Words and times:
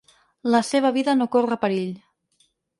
La 0.55 0.61
seva 0.69 0.91
vida 0.95 1.15
no 1.21 1.29
corre 1.37 1.61
perill. 1.67 1.95